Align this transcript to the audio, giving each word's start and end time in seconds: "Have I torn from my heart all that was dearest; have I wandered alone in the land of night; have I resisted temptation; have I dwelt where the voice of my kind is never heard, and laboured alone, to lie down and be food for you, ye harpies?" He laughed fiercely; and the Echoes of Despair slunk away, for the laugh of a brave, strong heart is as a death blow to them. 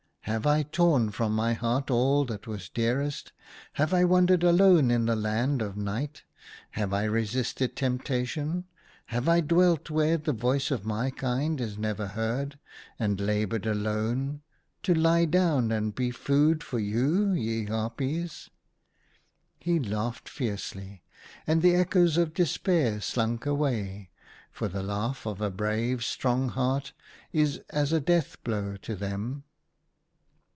"Have 0.31 0.45
I 0.45 0.63
torn 0.63 1.09
from 1.09 1.33
my 1.33 1.53
heart 1.53 1.89
all 1.91 2.23
that 2.25 2.47
was 2.47 2.69
dearest; 2.69 3.33
have 3.73 3.93
I 3.93 4.05
wandered 4.05 4.43
alone 4.43 4.89
in 4.89 5.05
the 5.05 5.15
land 5.15 5.61
of 5.61 5.75
night; 5.75 6.23
have 6.71 6.93
I 6.93 7.03
resisted 7.03 7.75
temptation; 7.75 8.63
have 9.07 9.27
I 9.27 9.41
dwelt 9.41 9.89
where 9.89 10.17
the 10.17 10.31
voice 10.31 10.71
of 10.71 10.85
my 10.85 11.09
kind 11.09 11.59
is 11.59 11.77
never 11.77 12.07
heard, 12.07 12.57
and 12.97 13.19
laboured 13.19 13.65
alone, 13.65 14.41
to 14.83 14.93
lie 14.93 15.25
down 15.25 15.69
and 15.71 15.93
be 15.93 16.11
food 16.11 16.63
for 16.63 16.79
you, 16.79 17.33
ye 17.33 17.65
harpies?" 17.65 18.49
He 19.59 19.79
laughed 19.79 20.29
fiercely; 20.29 21.03
and 21.45 21.61
the 21.61 21.75
Echoes 21.75 22.15
of 22.15 22.33
Despair 22.33 23.01
slunk 23.01 23.45
away, 23.45 24.11
for 24.49 24.69
the 24.69 24.83
laugh 24.83 25.25
of 25.25 25.41
a 25.41 25.49
brave, 25.51 26.05
strong 26.05 26.49
heart 26.49 26.93
is 27.33 27.61
as 27.71 27.91
a 27.91 27.99
death 27.99 28.41
blow 28.45 28.77
to 28.77 28.95
them. 28.95 29.43